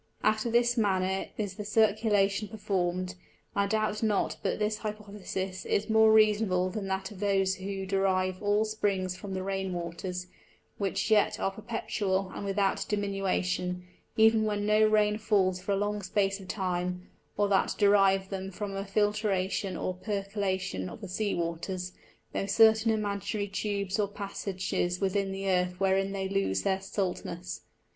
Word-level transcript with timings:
After 0.23 0.49
this 0.49 0.77
manner 0.79 1.27
is 1.37 1.53
the 1.57 1.63
Circulation 1.63 2.47
perform'd, 2.47 3.11
and 3.11 3.15
I 3.55 3.67
doubt 3.67 4.01
not 4.01 4.37
but 4.41 4.57
this 4.57 4.79
Hypothesis 4.79 5.63
is 5.63 5.91
more 5.91 6.11
reasonable 6.11 6.71
than 6.71 6.87
that 6.87 7.11
of 7.11 7.19
those 7.19 7.53
who 7.57 7.85
derive 7.85 8.41
all 8.41 8.65
Springs 8.65 9.15
from 9.15 9.35
the 9.35 9.43
Rain 9.43 9.73
waters, 9.73 10.25
which 10.79 11.11
yet 11.11 11.39
are 11.39 11.51
perpetual 11.51 12.31
and 12.33 12.43
without 12.45 12.83
diminution, 12.89 13.85
even 14.17 14.43
when 14.43 14.65
no 14.65 14.83
Rain 14.87 15.19
falls 15.19 15.61
for 15.61 15.71
a 15.71 15.75
long 15.75 16.01
space 16.01 16.39
of 16.39 16.47
time; 16.47 17.07
or 17.37 17.47
that 17.49 17.75
derive 17.77 18.29
them 18.29 18.49
from 18.49 18.75
a 18.75 18.83
Filtration 18.83 19.77
or 19.77 19.93
Percolation 19.93 20.89
of 20.89 21.01
the 21.01 21.09
Sea 21.09 21.35
waters, 21.35 21.91
thro' 22.33 22.47
certain 22.47 22.91
imaginary 22.91 23.47
Tubes 23.47 23.99
or 23.99 24.07
Passages 24.07 24.99
within 24.99 25.31
the 25.31 25.47
Earth 25.47 25.79
wherein 25.79 26.11
they 26.11 26.27
lose 26.27 26.63
their 26.63 26.81
Saltness. 26.81 27.61